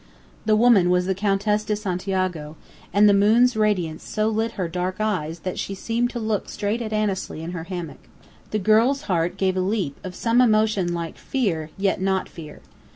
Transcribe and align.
The 0.47 0.55
woman 0.55 0.89
was 0.89 1.05
the 1.05 1.13
Countess 1.13 1.63
de 1.63 1.75
Santiago, 1.75 2.55
and 2.91 3.07
the 3.07 3.13
moon's 3.13 3.55
radiance 3.55 4.03
so 4.03 4.29
lit 4.29 4.53
her 4.53 4.67
dark 4.67 4.95
eyes 4.99 5.41
that 5.41 5.59
she 5.59 5.75
seemed 5.75 6.09
to 6.09 6.19
look 6.19 6.49
straight 6.49 6.81
at 6.81 6.91
Annesley 6.91 7.43
in 7.43 7.51
her 7.51 7.65
hammock. 7.65 7.99
The 8.49 8.57
girl's 8.57 9.03
heart 9.03 9.37
gave 9.37 9.55
a 9.55 9.59
leap 9.61 9.99
of 10.03 10.15
some 10.15 10.41
emotion 10.41 10.91
like 10.95 11.19
fear, 11.19 11.69
yet 11.77 12.01
not 12.01 12.27
fear. 12.27 12.61